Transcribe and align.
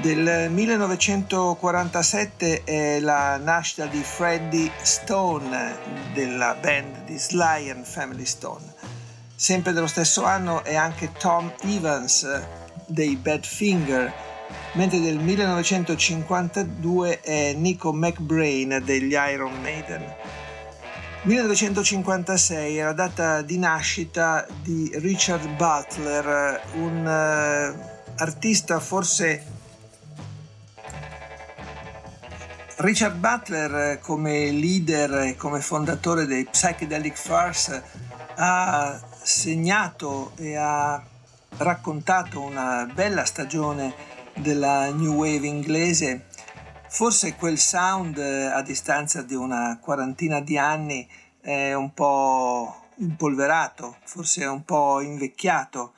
del 0.02 0.50
1947 0.50 2.64
è 2.64 3.00
la 3.00 3.38
nascita 3.38 3.86
di 3.86 4.02
Freddie 4.02 4.72
Stone 4.82 5.78
della 6.14 6.56
band 6.60 7.04
di 7.06 7.16
Sly 7.18 7.70
and 7.70 7.86
Family 7.86 8.26
Stone. 8.26 8.74
Sempre 9.36 9.72
dello 9.72 9.86
stesso 9.88 10.24
anno 10.24 10.64
è 10.64 10.74
anche 10.76 11.12
Tom 11.20 11.54
Evans 11.62 12.28
dei 12.88 13.16
Badfinger, 13.16 14.12
mentre 14.74 15.00
del 15.00 15.20
1952 15.20 17.22
è 17.22 17.54
Nico 17.54 17.94
McBrain 17.94 18.82
degli 18.84 19.14
Iron 19.14 19.54
Maiden. 19.62 20.04
1956 21.22 22.78
è 22.78 22.84
la 22.84 22.94
data 22.94 23.44
di 23.44 23.60
nascita 23.60 24.48
di 24.62 24.92
Richard 24.96 25.48
Butler, 25.56 26.62
un 26.74 27.06
uh, 27.06 27.74
artista 28.16 28.80
forse 28.80 29.62
Richard 32.78 33.18
Butler 33.18 34.00
come 34.00 34.50
leader 34.50 35.28
e 35.28 35.36
come 35.36 35.62
fondatore 35.62 36.26
dei 36.26 36.46
Psychedelic 36.46 37.16
Furs 37.16 37.82
ha 38.36 39.00
segnato 39.22 40.32
e 40.38 40.56
ha 40.56 41.02
raccontato 41.58 42.42
una 42.42 42.90
bella 42.92 43.26
stagione 43.26 43.94
della 44.36 44.92
New 44.92 45.14
Wave 45.14 45.46
inglese. 45.46 46.26
Forse 46.90 47.36
quel 47.36 47.60
sound 47.60 48.18
a 48.18 48.62
distanza 48.64 49.22
di 49.22 49.36
una 49.36 49.78
quarantina 49.80 50.42
di 50.42 50.58
anni 50.58 51.08
è 51.40 51.74
un 51.74 51.94
po' 51.94 52.88
impolverato, 52.96 53.98
forse 54.04 54.42
è 54.42 54.50
un 54.50 54.66
po' 54.66 55.00
invecchiato. 55.00 55.94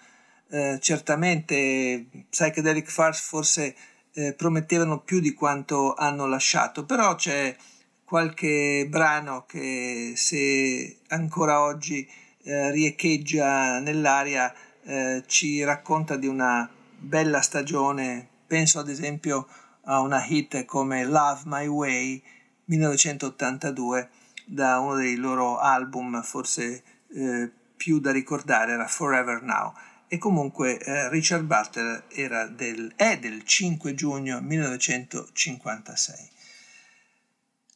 Eh, 0.49 0.77
certamente 0.81 2.05
Psychedelic 2.29 2.89
Furs 2.89 3.21
forse 3.21 3.75
eh, 4.15 4.33
promettevano 4.33 4.99
più 4.99 5.19
di 5.19 5.33
quanto 5.33 5.93
hanno 5.93 6.25
lasciato, 6.25 6.85
però 6.85 7.15
c'è 7.15 7.55
qualche 8.03 8.87
brano 8.89 9.45
che 9.45 10.13
se 10.15 10.99
ancora 11.09 11.61
oggi 11.61 12.07
eh, 12.43 12.71
riecheggia 12.71 13.79
nell'aria 13.79 14.53
eh, 14.83 15.23
ci 15.27 15.63
racconta 15.63 16.15
di 16.15 16.27
una 16.27 16.69
bella 16.97 17.41
stagione, 17.41 18.27
penso 18.47 18.79
ad 18.79 18.89
esempio 18.89 19.47
a 19.83 19.99
una 19.99 20.25
hit 20.25 20.65
come 20.65 21.03
Love 21.03 21.41
My 21.45 21.67
Way 21.67 22.23
1982 22.65 24.09
da 24.45 24.79
uno 24.79 24.95
dei 24.95 25.15
loro 25.15 25.57
album 25.57 26.21
forse 26.21 26.83
eh, 27.09 27.51
più 27.75 27.99
da 27.99 28.11
ricordare 28.11 28.73
era 28.73 28.87
Forever 28.87 29.41
Now 29.41 29.73
e 30.07 30.17
comunque 30.17 30.77
eh, 30.77 31.09
Richard 31.09 31.43
Butler 31.43 32.03
del, 32.51 32.93
è 32.95 33.17
del 33.17 33.43
5 33.43 33.93
giugno 33.93 34.39
1956. 34.41 36.29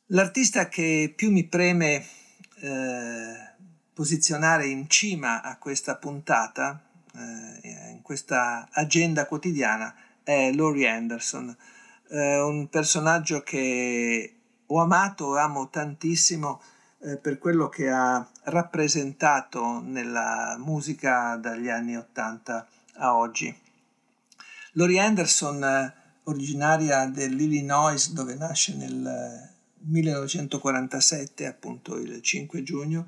L'artista 0.07 0.67
che 0.67 1.13
più 1.16 1.31
mi 1.31 1.44
preme 1.45 2.06
eh, 2.62 3.50
posizionare 3.94 4.66
in 4.67 4.90
cima 4.90 5.41
a 5.41 5.57
questa 5.57 5.97
puntata, 5.97 6.81
eh, 7.13 7.90
in 7.91 8.01
questa 8.01 8.67
agenda 8.72 9.25
quotidiana, 9.25 9.94
è 10.23 10.51
Laurie 10.53 10.88
Anderson, 10.88 11.56
eh, 12.09 12.40
un 12.40 12.69
personaggio 12.69 13.41
che 13.41 14.35
ho 14.66 14.79
amato, 14.79 15.38
amo 15.38 15.69
tantissimo, 15.69 16.61
eh, 17.01 17.17
per 17.17 17.37
quello 17.37 17.69
che 17.69 17.89
ha 17.89 18.27
rappresentato 18.43 19.79
nella 19.81 20.55
musica 20.59 21.35
dagli 21.35 21.69
anni 21.69 21.95
80 21.95 22.67
a 22.95 23.15
oggi. 23.15 23.55
Laurie 24.73 24.99
Anderson, 24.99 25.63
eh, 25.63 25.93
originaria 26.23 27.05
dell'Illinois 27.05 28.11
dove 28.11 28.35
nasce 28.35 28.75
nel 28.75 29.49
1947, 29.81 31.45
appunto 31.45 31.95
il 31.97 32.21
5 32.21 32.63
giugno, 32.63 33.07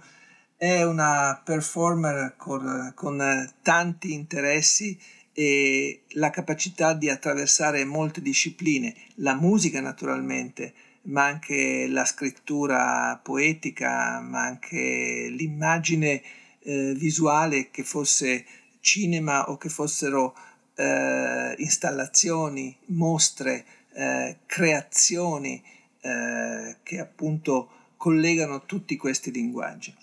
è 0.56 0.84
una 0.84 1.42
performer 1.44 2.36
con, 2.38 2.92
con 2.96 3.52
tanti 3.62 4.14
interessi 4.14 4.98
e 5.34 6.04
la 6.10 6.30
capacità 6.30 6.94
di 6.94 7.10
attraversare 7.10 7.84
molte 7.86 8.22
discipline, 8.22 8.94
la 9.16 9.36
musica 9.36 9.82
naturalmente, 9.82 10.74
ma 11.04 11.26
anche 11.26 11.88
la 11.88 12.06
scrittura 12.06 13.20
poetica, 13.22 14.20
ma 14.20 14.42
anche 14.42 15.28
l'immagine 15.30 16.22
eh, 16.60 16.94
visuale 16.96 17.72
che 17.72 17.84
fosse 17.84 18.46
cinema 18.80 19.50
o 19.50 19.58
che 19.58 19.70
fossero 19.70 20.36
eh, 20.76 21.56
installazioni, 21.58 22.76
mostre, 22.88 23.66
eh, 23.94 24.38
creazioni 24.46 25.62
eh, 26.02 26.78
che 26.84 27.00
appunto 27.00 27.70
collegano 27.98 28.66
tutti 28.66 28.98
questi 28.98 29.32
linguaggi. 29.32 29.96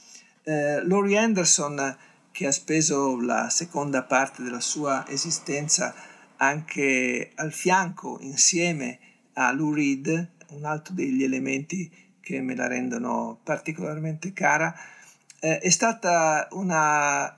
Eh, 0.44 0.84
Laurie 0.86 1.18
Anderson, 1.18 1.96
che 2.30 2.46
ha 2.46 2.52
speso 2.52 3.20
la 3.20 3.48
seconda 3.50 4.02
parte 4.04 4.42
della 4.42 4.60
sua 4.60 5.04
esistenza 5.08 5.94
anche 6.36 7.32
al 7.34 7.52
fianco, 7.52 8.18
insieme 8.20 8.98
a 9.34 9.52
Lou 9.52 9.72
Reed, 9.72 10.28
un 10.50 10.64
altro 10.64 10.94
degli 10.94 11.22
elementi 11.22 11.90
che 12.20 12.40
me 12.40 12.54
la 12.54 12.66
rendono 12.66 13.38
particolarmente 13.42 14.32
cara, 14.32 14.74
eh, 15.40 15.58
è 15.58 15.70
stata 15.70 16.48
una 16.52 17.26
uh, 17.26 17.36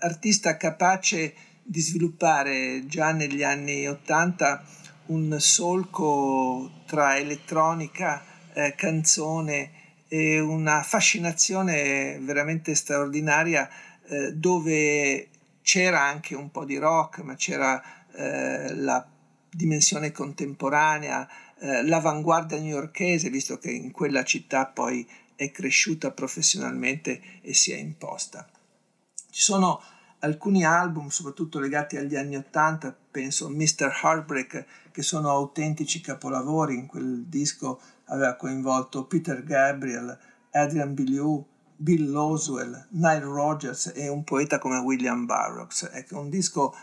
artista 0.00 0.56
capace 0.56 1.34
di 1.62 1.80
sviluppare 1.80 2.86
già 2.86 3.12
negli 3.12 3.42
anni 3.42 3.86
Ottanta 3.86 4.64
un 5.06 5.36
solco 5.38 6.82
tra 6.86 7.16
elettronica, 7.16 8.22
eh, 8.52 8.74
canzone 8.74 9.70
e 10.08 10.40
una 10.40 10.82
fascinazione 10.82 12.18
veramente 12.20 12.74
straordinaria 12.74 13.68
eh, 14.08 14.32
dove 14.32 15.28
c'era 15.62 16.00
anche 16.00 16.34
un 16.34 16.50
po' 16.50 16.64
di 16.64 16.78
rock, 16.78 17.18
ma 17.18 17.34
c'era 17.34 17.82
eh, 18.12 18.74
la 18.74 19.06
dimensione 19.50 20.12
contemporanea, 20.12 21.28
eh, 21.60 21.84
l'avanguardia 21.84 22.58
newyorchese, 22.58 23.30
visto 23.30 23.58
che 23.58 23.70
in 23.70 23.90
quella 23.90 24.24
città 24.24 24.66
poi 24.66 25.08
è 25.34 25.50
cresciuta 25.50 26.10
professionalmente 26.10 27.20
e 27.42 27.54
si 27.54 27.72
è 27.72 27.76
imposta. 27.76 28.48
Ci 29.30 29.42
sono 29.42 29.80
alcuni 30.20 30.64
album, 30.64 31.08
soprattutto 31.08 31.60
legati 31.60 31.96
agli 31.96 32.16
anni 32.16 32.36
Ottanta, 32.36 32.96
penso 33.10 33.48
Mr. 33.48 34.00
Heartbreak, 34.02 34.66
che 34.90 35.02
sono 35.02 35.30
autentici 35.30 36.00
capolavori. 36.00 36.74
In 36.74 36.86
quel 36.86 37.24
disco 37.26 37.80
aveva 38.06 38.34
coinvolto 38.34 39.04
Peter 39.04 39.44
Gabriel, 39.44 40.18
Adrian 40.50 40.94
Belew, 40.94 41.44
Bill 41.76 42.10
Loswell, 42.10 42.86
Nile 42.90 43.20
Rogers 43.20 43.92
e 43.94 44.08
un 44.08 44.24
poeta 44.24 44.58
come 44.58 44.78
William 44.78 45.26
Burroughs. 45.26 45.84
È 45.84 46.04
un 46.10 46.28
disco 46.28 46.74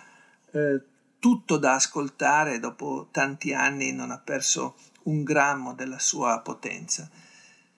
eh, 0.52 0.82
tutto 1.20 1.58
da 1.58 1.74
ascoltare, 1.74 2.60
dopo 2.60 3.10
tanti 3.12 3.54
anni 3.54 3.92
non 3.92 4.12
ha 4.12 4.20
perso 4.20 4.76
un 5.04 5.24
grammo 5.24 5.74
della 5.74 6.00
sua 6.00 6.40
potenza. 6.42 7.10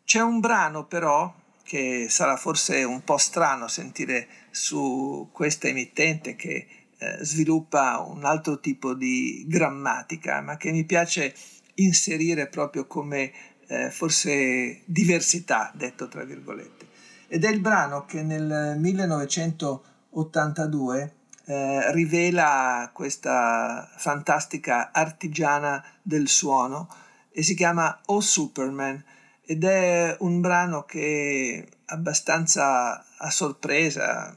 C'è 0.04 0.22
un 0.22 0.40
brano 0.40 0.86
però 0.86 1.34
che 1.64 2.08
sarà 2.10 2.38
forse 2.38 2.84
un 2.84 3.04
po' 3.04 3.18
strano 3.18 3.68
sentire 3.68 4.28
su 4.52 5.30
questa 5.34 5.68
emittente 5.68 6.36
che 6.36 6.68
eh, 6.98 7.18
sviluppa 7.22 8.00
un 8.00 8.24
altro 8.24 8.60
tipo 8.60 8.94
di 8.94 9.46
grammatica, 9.48 10.42
ma 10.42 10.58
che 10.58 10.72
mi 10.72 10.86
piace 10.86 11.34
inserire 11.76 12.48
proprio 12.48 12.88
come 12.88 13.32
eh, 13.68 13.92
forse 13.92 14.82
diversità, 14.86 15.72
detto 15.76 16.08
tra 16.08 16.24
virgolette. 16.24 16.88
Ed 17.28 17.44
è 17.44 17.50
il 17.50 17.60
brano 17.60 18.06
che 18.06 18.24
nel 18.24 18.78
1982 18.80 21.16
eh, 21.50 21.92
rivela 21.94 22.92
questa 22.94 23.90
fantastica 23.96 24.92
artigiana 24.92 25.84
del 26.02 26.28
suono 26.28 26.90
e 27.32 27.42
si 27.42 27.56
chiama 27.56 28.02
Oh 28.08 28.20
Superman 28.20 29.02
ed 29.46 29.64
è 29.64 30.14
un 30.20 30.42
brano 30.42 30.84
che 30.84 31.66
abbastanza 31.86 33.06
a 33.18 33.30
sorpresa, 33.30 34.36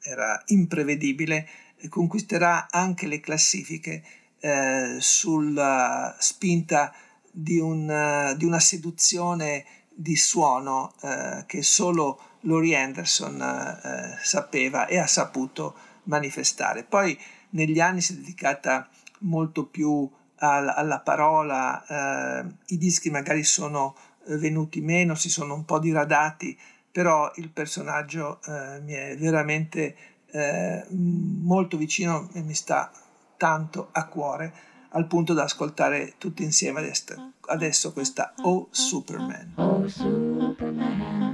era 0.00 0.42
imprevedibile, 0.46 1.48
conquisterà 1.88 2.68
anche 2.70 3.06
le 3.06 3.20
classifiche 3.20 4.04
eh, 4.38 4.96
sulla 4.98 6.14
spinta 6.18 6.92
di, 7.30 7.58
un, 7.58 8.34
di, 8.36 8.44
una 8.44 8.60
seduzione 8.60 9.64
di 9.88 10.14
suono 10.14 10.92
eh, 11.00 11.44
che 11.46 11.62
solo 11.62 12.20
Laurie 12.40 12.76
Anderson 12.76 13.40
eh, 13.40 14.18
sapeva 14.22 14.86
e 14.86 14.98
ha 14.98 15.06
saputo 15.06 15.74
manifestare. 16.04 16.84
Poi 16.84 17.18
negli 17.50 17.80
anni 17.80 18.00
si 18.00 18.12
è 18.12 18.16
dedicata 18.16 18.88
molto 19.20 19.66
più 19.66 20.08
alla, 20.36 20.74
alla 20.74 21.00
parola, 21.00 21.84
eh, 21.86 22.54
i 22.66 22.78
dischi 22.78 23.10
magari 23.10 23.44
sono 23.44 23.96
venuti 24.26 24.80
meno, 24.80 25.14
si 25.14 25.28
sono 25.28 25.54
un 25.54 25.64
po' 25.64 25.78
diradati, 25.78 26.58
però 26.90 27.30
il 27.36 27.50
personaggio 27.50 28.40
eh, 28.46 28.80
mi 28.80 28.92
è 28.92 29.16
veramente 29.18 29.96
eh, 30.30 30.86
molto 30.90 31.76
vicino 31.76 32.28
e 32.32 32.42
mi 32.42 32.54
sta 32.54 32.90
tanto 33.36 33.88
a 33.92 34.06
cuore 34.06 34.52
al 34.90 35.06
punto 35.06 35.32
da 35.32 35.42
ascoltare 35.44 36.14
tutti 36.18 36.42
insieme 36.42 36.80
adesso, 36.80 37.32
adesso 37.46 37.92
questa 37.92 38.32
Oh 38.42 38.68
Superman. 38.70 39.52
Oh 39.56 39.88
Superman. 39.88 41.33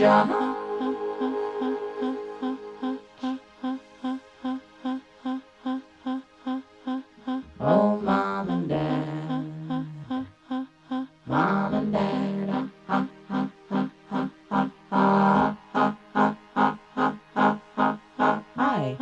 Oh, 0.00 0.28
mom 8.04 8.48
and 8.48 8.68
dad, 8.68 9.84
mom 11.26 11.74
and 11.74 11.92
dad. 11.92 12.70
Hi, 18.54 18.96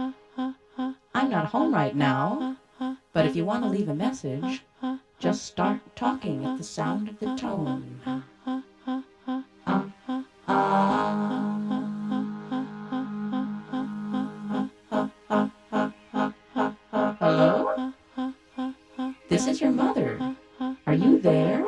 I'm 1.15 1.29
not 1.29 1.47
home 1.49 1.75
right 1.75 1.95
now, 1.95 2.57
but 3.13 3.27
if 3.27 3.37
you 3.37 3.45
want 3.45 3.65
to 3.65 3.69
leave 3.69 3.91
a 3.91 3.95
message, 3.95 4.63
just 5.19 5.45
start 5.45 5.81
talking 5.95 6.47
at 6.47 6.57
the 6.57 6.65
sound 6.65 7.09
of 7.09 7.19
the 7.19 7.37
tone. 7.37 8.01
You 20.97 21.19
there? 21.19 21.65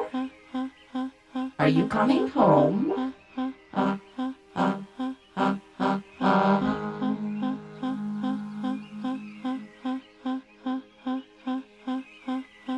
Are 1.59 1.69
you 1.69 1.87
coming 1.89 2.29
home? 2.29 3.15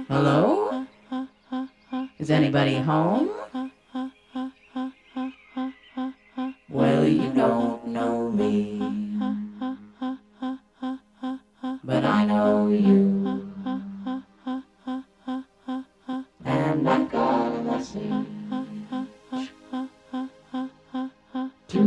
Hello? 0.09 0.87
Is 2.19 2.31
anybody 2.31 2.77
home? 2.77 3.31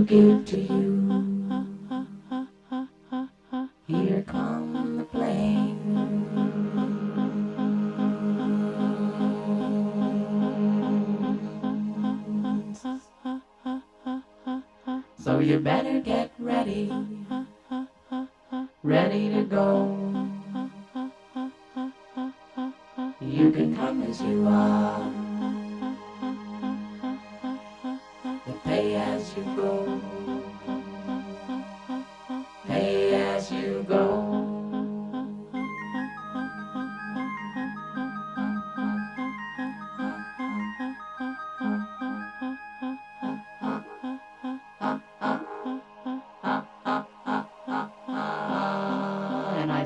Give 0.06 0.46
to 0.46 0.60
you. 0.60 0.94
Here 3.88 4.22
come 4.28 4.98
the 4.98 5.06
plane. 5.06 5.80
So 15.18 15.40
you 15.40 15.60
better 15.60 16.02
get 16.02 16.34
ready, 16.38 16.92
ready 18.84 19.30
to 19.30 19.44
go. 19.44 19.88
You 23.22 23.52
can 23.52 23.74
come 23.78 24.04
as 24.04 24.22
you 24.22 24.48
are. 24.50 25.23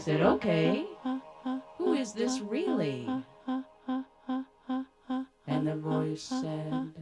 said, 0.07 0.21
okay, 0.21 0.85
who 1.77 1.91
is 1.91 2.13
this 2.13 2.39
really? 2.39 3.09
And 5.45 5.67
the 5.67 5.75
voice 5.75 6.23
said, 6.23 6.93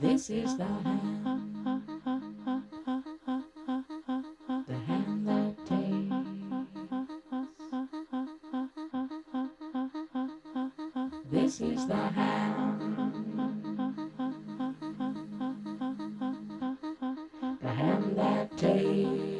this 0.00 0.30
is 0.30 0.56
the 0.56 0.64
hand. 0.64 1.12
This 11.30 11.60
is 11.60 11.86
the 11.86 11.94
hand. 11.94 12.80
The 17.60 17.68
hand 17.68 18.16
that 18.16 18.56
takes. 18.56 19.35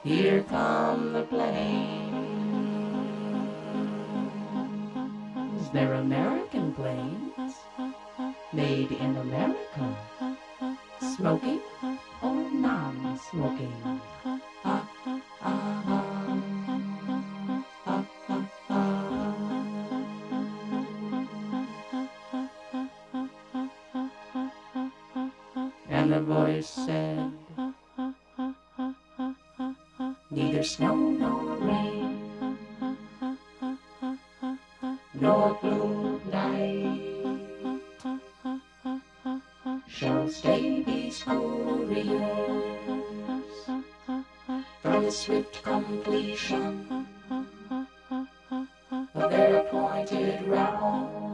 Here 0.04 0.44
come 0.50 1.14
the 1.14 1.22
planes. 1.22 2.10
They're 5.72 5.94
American 5.94 6.74
planes, 6.74 7.54
made 8.52 8.94
in 8.94 9.16
America. 9.16 9.96
Smoking 11.16 11.62
or 12.24 12.50
non-smoking? 12.52 14.02
Shall 39.98 40.28
stay 40.28 40.82
these 40.82 41.24
couriers 41.24 42.10
from 44.82 45.04
the 45.04 45.10
swift 45.10 45.64
completion 45.64 47.08
of 49.14 49.30
their 49.30 49.56
appointed 49.60 50.46
round. 50.50 51.25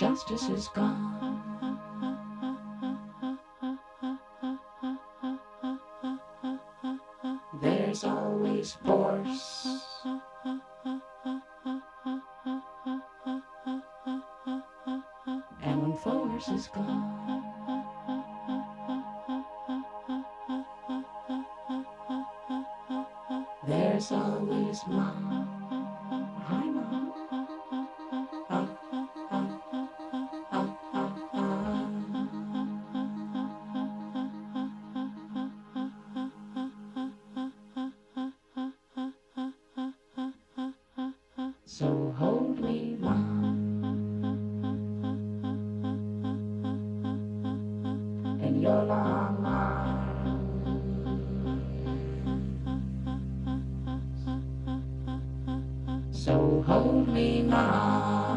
Justice 0.00 0.48
is 0.48 0.68
gone, 0.68 1.36
there's 7.60 8.02
always 8.04 8.72
force. 8.72 9.66
And 15.60 15.82
when 15.82 15.96
force 15.98 16.48
is 16.48 16.68
gone, 16.68 17.44
there's 23.68 24.12
always 24.12 24.80
mom. 24.86 25.39
Hold 56.66 57.08
me, 57.08 57.42
Ma. 57.42 58.34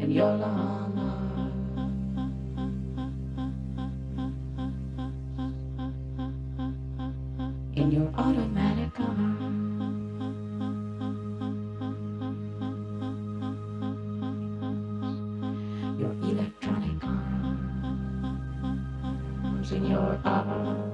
And 0.00 0.14
Yolanda. 0.14 1.10
In 7.74 7.90
your 7.90 8.08
automatic 8.16 9.00
arm. 9.00 9.36
Your 15.98 16.12
electronic 16.30 17.04
arms 19.44 19.72
in 19.72 19.86
your 19.86 20.20
arm. 20.24 20.85